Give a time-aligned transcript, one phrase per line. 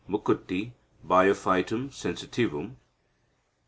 [0.09, 0.71] Mukutti
[1.07, 2.75] (Biophytum sensitivum).